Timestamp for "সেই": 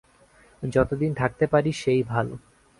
1.73-2.01